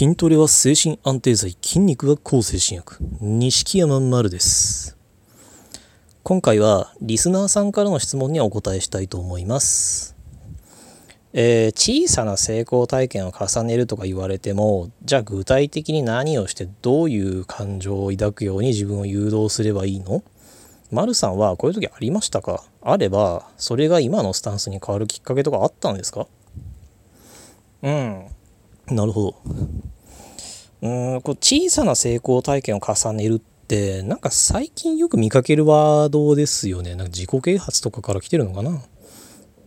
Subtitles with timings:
[0.00, 2.96] 筋トレは精神安定剤筋肉は抗精神薬。
[3.20, 4.96] 錦山丸です。
[6.22, 10.16] 今回はリスナーさんからの質問にお答えしたいと思います。
[11.34, 20.22] えー、小さな成功体験を重ねるとか言われてもじゃあ具体的に何をしてどういう感情を抱くように自分を誘導すればいいの？
[20.90, 22.64] 丸さんはこういう時ありましたか？
[22.80, 26.26] あればそれが今のスタンスに変わるきっかけとかあったんですか？
[27.82, 28.24] うん。
[28.90, 29.34] なるほど。
[30.82, 36.94] うんこう小さな成功体験を重ねるってなんか最近よく見かけるワードですよね。
[36.94, 38.82] なんか自己啓発とかから来てるのかな。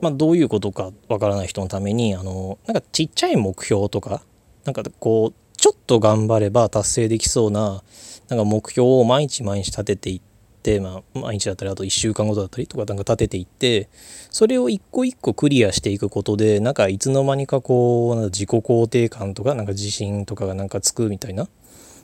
[0.01, 4.21] まあ、どういうことかわからない人のためにあのなんかちっちゃい目標とか
[4.65, 7.83] なんかこうちょっと頑張れば達成できそうな
[8.27, 10.32] なんか目標を毎日毎日立てていって、
[10.79, 13.89] まあ、毎日だったりあと1週間ごとだったりとかなんか立てていって
[14.29, 21.47] それを一個一個クリアしていくことでなんかいつの間にかこう自己肯定感とかなんか自信とかがなんかつくみたいな。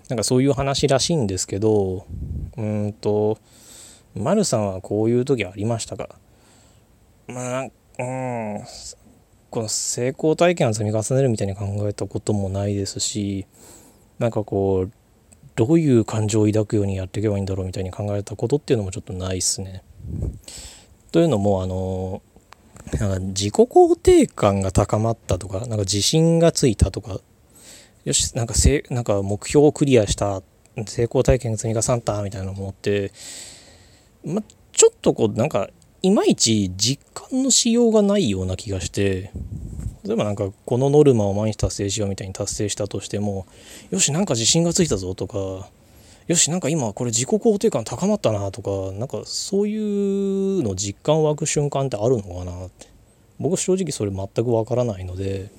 [0.09, 2.07] なんかそういう話らしいんですけど
[2.57, 3.37] うんと
[4.15, 6.09] 丸さんはこういう時ありましたか？
[7.27, 7.69] まあうん
[9.51, 13.45] この成功体験を積み重ねるみたいに考えたこともないですし
[14.17, 14.91] なんかこう
[15.59, 19.83] どういう感情を抱くようにやっていけばいいんだろうみたいに考えたことっていうのもちょっとないっすね。
[21.11, 22.21] というのもあの
[22.97, 27.19] なんか自己肯定感が高まったとかなんか自信がついたとか
[28.05, 30.41] よしなんかせなんか目標をクリアした
[30.87, 33.11] 成功体験が積み重ねたみたいなのものって、
[34.23, 35.69] ま、ちょっとこうなんか
[36.01, 39.33] いまいち実感のしようがないような気がして
[40.05, 43.45] 例えばなんかこのノルマを毎日達成しようみたいに達成したとしても
[43.91, 45.69] よしなんか自信がついたぞとか
[46.27, 52.89] よしなんか今これ自己肯定感高まったなとかなんかそういうの実感湧く瞬間ってあるのかなって。
[53.39, 55.49] 僕正直それ全くわからないので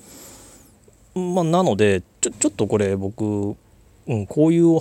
[1.15, 3.55] まあなのでちょちょっとこれ僕、
[4.07, 4.79] うん、こういう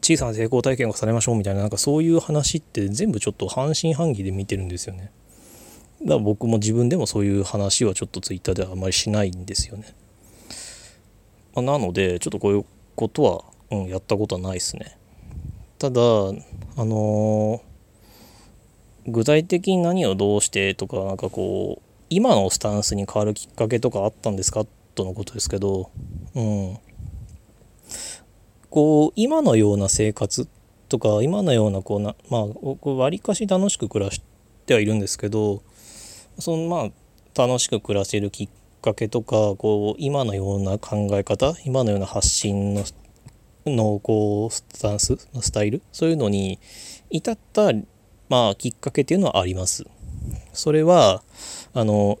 [0.00, 5.10] 小さな成功体験をされましょうみたいななんかそういう話って全部ちょっと半信半疑で見てるんですよね。
[6.02, 9.94] だから僕も自分でもそういう話はちょっとツイッターではあまりしないんですよね、
[11.54, 12.64] まあ、なのでちょっとこういう
[12.96, 14.98] ことは、うん、やったことはないですね。
[15.78, 16.04] ただあ
[16.84, 24.64] のー、具体的に何をどうしてとかなんかこう今のスタンスに変わるきっかけとかあったんですか？
[24.94, 25.90] とのことですけど
[26.34, 26.78] うん。
[28.70, 30.48] こう今のような生活
[30.88, 34.22] とか今のようなこうなまあわりかし楽しく暮らし
[34.66, 35.62] てはいるんですけど
[36.38, 36.90] そのまあ
[37.46, 38.48] 楽しく暮らせるきっ
[38.82, 42.84] かけとかこう今のような考え方今のような発信の
[43.64, 46.58] のこうスタンススタイルそういうのに
[47.10, 47.70] 至った
[48.28, 49.84] まあきっかけっていうのはあります。
[50.52, 51.22] それは
[51.74, 52.18] あの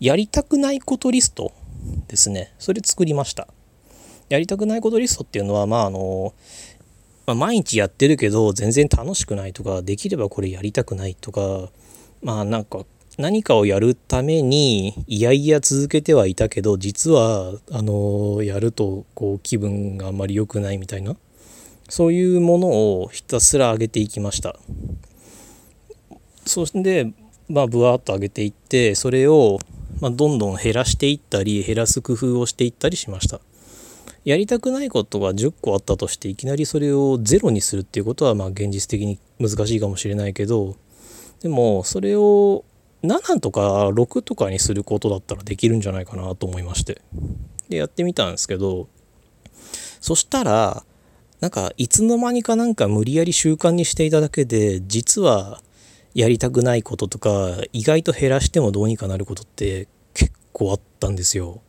[0.00, 1.52] やりたくないことリスト
[2.08, 3.48] ですねそれ作りました。
[4.28, 6.34] やりたくないことリストっていうのはまああの、
[7.26, 11.70] まあ、毎日やってるけど全然楽しくないとかできればこれやりたくないとか
[12.22, 12.84] まあなんか
[13.18, 21.16] 何かをやるためにいやいや続けてはいたけど実はあのやるとこう気分があんまり良くないみたいな
[21.88, 24.56] そういうものをひたすら上げていきました。
[26.46, 27.12] そして
[27.48, 29.58] まあブワーッと上げていってそれを
[30.00, 33.40] まあ、どんどん減らしていったり減らす工夫をしていったりしました。
[34.24, 40.76] やりたくないことが10個あったとしていきなりそれをゼロにするっていうことはまあ現実的に難しいかもしれないけど
[41.42, 42.64] でもそれを
[43.04, 47.02] 7とか6とかにすることだったらできるんじゃないかなと思いまして
[47.68, 48.88] でやってみたんですけど
[50.00, 50.84] そしたら
[51.40, 55.60] なんかいつの間にかなんか無理やり習慣にしていただけで実は
[56.14, 61.60] やりたくないこととか意外と減らしてもどうにかなることって結構あったんですよ。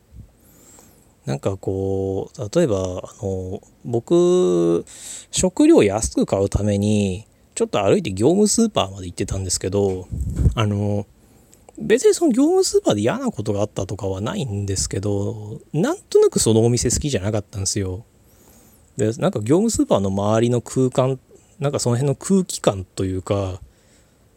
[1.26, 4.84] なんかこう例えばあの僕
[5.32, 7.26] 食料安く買うために
[7.56, 10.06] ちょっと歩いて業務スーパーまで行ってたんですけど
[10.54, 11.04] あの
[11.78, 18.04] 別にその業務スーパーで嫌なことがあったとかはないんですけどなんとなくそのお店好きじゃなかったんですよ。
[18.96, 21.18] でなんか業務スーパーの周りの空間
[21.58, 23.60] なんかその辺の空気感というか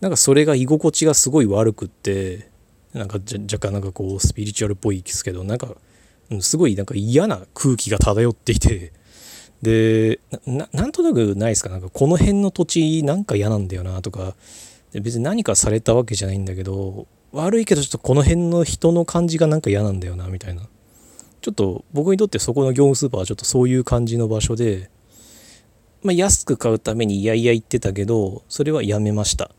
[0.01, 2.50] なんかそれが居心地がすごい悪くって
[2.94, 3.19] なんか
[3.51, 5.69] 若干なんかこうスピリチュアルっぽいですけどなんか
[6.42, 8.92] すごいなんか嫌な空気が漂っていて。
[9.62, 11.69] でなんとなくないですか？
[11.69, 14.35] なんかこの辺の土地なんか嫌なんだよなとか。
[14.92, 20.63] 別に何かされたわけじゃないんだけど悪いけどちょっとこの辺の人の感じがなんか嫌なんだよなみたいな。
[21.41, 24.89] ちょっと僕にとってそこの業務スーパーはちょっとそういう感じの場所で、
[26.03, 29.51] まあ、安く買うためにいやいや言ってたけどそれはやめました。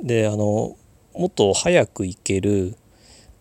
[0.00, 0.76] であの
[1.14, 2.76] もっと早く行ける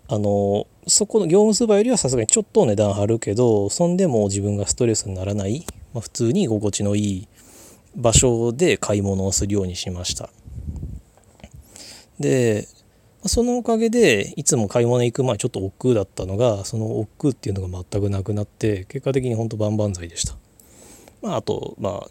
[0.07, 7.27] あのそこの業務スーパーよりはさすがにちょっと値段張るけどそんでも自分がストレスにならない、まあ、普通に心地のいい
[7.95, 10.29] 場所で買い物をするようにしました。
[12.19, 12.67] で
[13.27, 20.35] そのおかげでいつも買い物行く前ちょっと億劫だったのがその億劫っていうのが全くなくなって結果的に本当万々歳でした。
[21.21, 22.09] まあ、あとまあ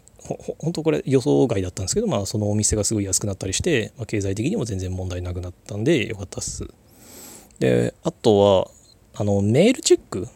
[0.59, 6.67] 本当これ予想外だったんですけど、まあ、そのお店がすごい安くなったりして、まあ、経済的にも全然問題なくなったんでよかったっす。
[7.59, 8.67] であとは
[9.15, 10.27] あのメールチェック？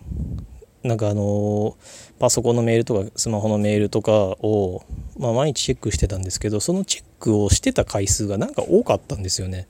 [0.84, 1.78] なんかあの
[2.18, 4.84] パソコンのメールとかスマホのメールとかを、
[5.20, 9.68] まあ、毎日チェックしてたんですけどそのチェックをしてた回数がなんか多かったんですよね。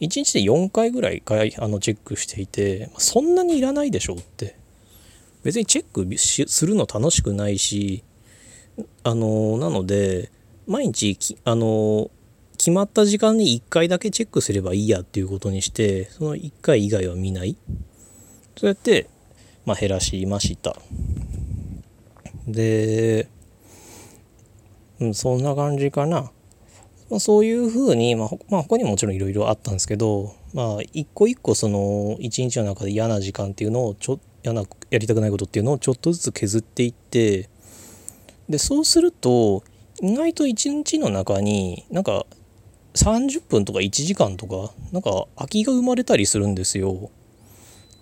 [0.00, 4.56] 1日で4回ぐらいあのチェックしていてそんなにいらないでしょうって。
[5.44, 8.02] 別にチェックするの楽しくないし
[9.04, 10.32] あのなので
[10.66, 12.10] 毎日あの
[12.56, 17.56] 決まった時間に1回だけチェックすればいいやっていうことにしてその1回以外は見ない。
[18.56, 19.08] そうやって、
[19.66, 20.74] まあ、減らしました。
[22.46, 23.28] で、
[25.00, 26.30] うん、そんな感じかな。
[27.14, 37.48] まあ、そういうふうに、まあ、まあ、他にももちろんいろいろあったんですけど、まあ、一個一個その一日の中で嫌な時間っていうのをちょ嫌なやりたくないことっていうのをちょっとずつ削っていって
[38.48, 39.62] でそうすると
[40.02, 42.26] 意外と一日の中になんか
[42.94, 47.10] 30分とか1時間とかなんか空きが生まれたりするんですよ。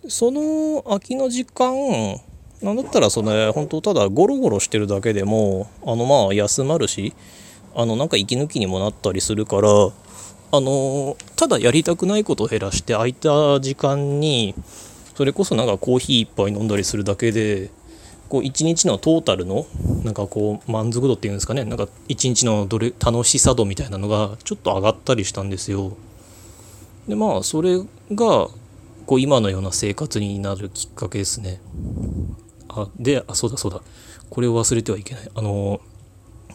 [0.09, 1.75] その空きの時間
[2.63, 7.13] なんだったらそれ本当ただゴロゴロしてるだけでもあのまあ休まるし
[7.75, 9.69] あのなんか息抜きにもなったりするから
[10.55, 14.55] あのただやりたくないことを減らして空いた時間に
[15.15, 17.71] それこそなんかコーヒー一杯飲んだりするだけで
[18.29, 19.67] こう一日のトータルの
[20.05, 25.97] なんかこう満足度っていうんですかねなんか一日のどれ楽しさ度みたいなのがちょっと上がったりしたんですよ。
[27.09, 27.79] でまあそれ
[28.13, 28.49] が
[29.07, 31.61] こう今のような生活になるきっかけですね。
[32.69, 33.83] あであそうだそうだ
[34.31, 35.31] これを忘れてはいけない。
[35.35, 35.81] あの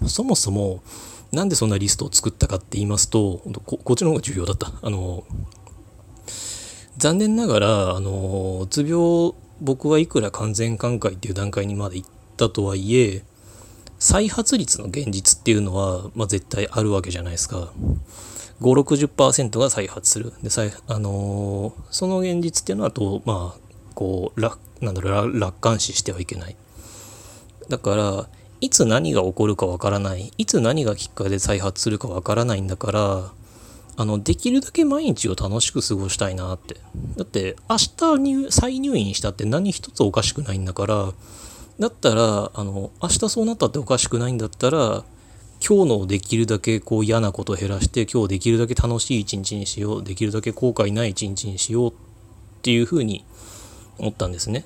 [0.06, 0.84] そもそも
[1.32, 4.72] なんでそんなリストを作ったかって言いますとここっちの方が重要だった。
[4.82, 5.24] あの
[6.98, 13.24] 残念ながらあのうつ病僕はいくら完全寛解っていう段階にまで行ったとはいえ
[14.00, 17.72] 再発率の現実っていうのは、まあ、絶対あるわけじゃないですか。
[18.62, 20.34] 560%が再発する。
[20.42, 23.60] で再、あのー、その現実っていうのはとまあ
[23.94, 26.56] こう楽なんだろう楽観視してはいけない。
[27.70, 28.30] だから
[28.60, 33.32] いつ何が起こるかわからないいつ何がきっかけで再発するかわからないんだから
[34.00, 36.76] あのできるだけ毎日を楽しく過ごしたいなって
[37.18, 41.14] だって明日入再入院したって何一つおかしくないんだから
[41.80, 45.04] だったらあの明日そうなったっておかしくないんだったら
[45.68, 51.94] 今日のできるだけこう嫌なことを減らして今日できるだけ楽しい一日にしようできるだけ後悔ない一日にしようっ
[52.62, 53.26] ていうふうに
[53.98, 54.66] 思ったんですね。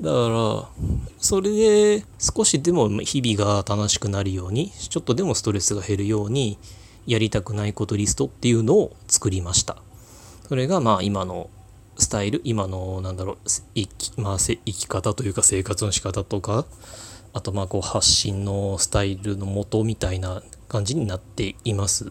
[0.00, 0.87] だから
[1.18, 6.58] それで少しでも日々が楽しくなるようにちょっとでもストレスが減るように
[7.06, 9.82] やりたくないことリストっていうのを作りました
[10.48, 11.50] それがまあ今の
[11.98, 13.36] スタイル今のなんだろう
[13.74, 16.64] 生き,、まあ、生き方というか生活の仕方とか
[17.32, 22.10] あとまあこう発信のスタイルの元みたいな感じになっています。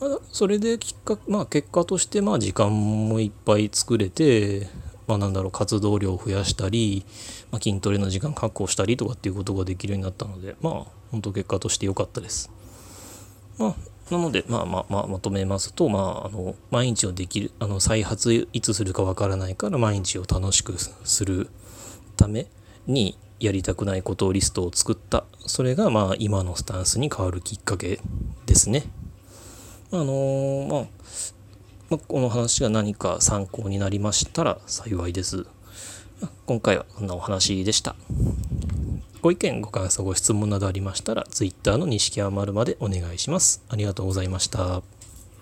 [0.00, 4.66] まあ、それできっか、まあ、結果としてまあ時間もいっぱい作れて
[5.06, 7.04] まあ、なんだろう活動量を増やしたり、
[7.50, 12.50] まあ、筋トレの時間確保したりとかっていうことができるようになったのでまあ本当結果として良かったです。
[13.58, 13.74] まあ
[14.10, 21.48] なので、まあまあまあ、まとめますと、まあ、あの毎日をできるあの再発いつするかわからないから毎日を楽しくする
[22.16, 22.46] ため
[22.86, 27.98] にやりたくないことをリストを作ったそれがまあ今のスタンスに変わるきっかけ
[28.46, 28.84] ですね。
[29.90, 30.86] あのー、まあ
[31.90, 35.46] まこの話が何か参考になりましたら幸いです。
[36.46, 37.94] 今回はこんなお話でした。
[39.20, 43.62] ご意見、ご感想、ご質問などありましたら、Twitter の錦山丸までお願いします。
[43.68, 44.82] ありがとうございました。